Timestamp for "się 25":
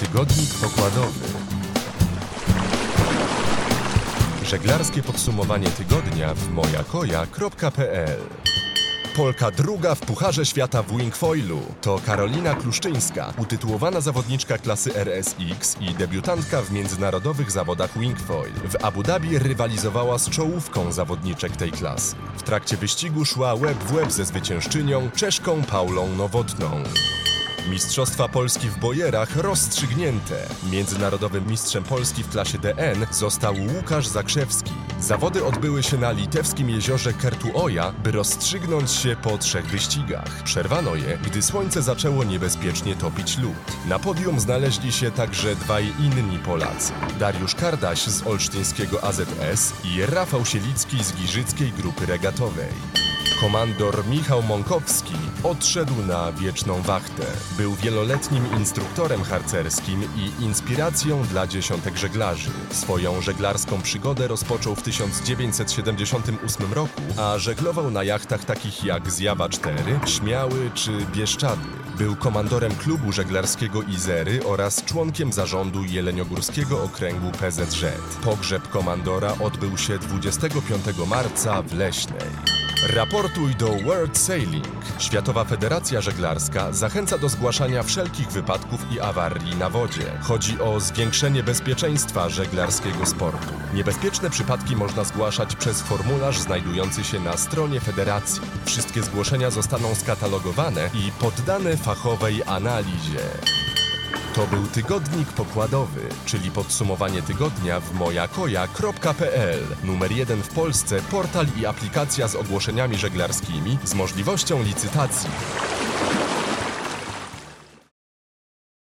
79.78-80.84